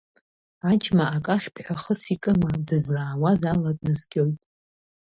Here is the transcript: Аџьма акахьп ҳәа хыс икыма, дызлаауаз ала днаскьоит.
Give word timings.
Аџьма 0.69 1.05
акахьп 1.17 1.55
ҳәа 1.63 1.75
хыс 1.81 2.01
икыма, 2.13 2.49
дызлаауаз 2.67 3.41
ала 3.51 3.71
днаскьоит. 3.77 4.37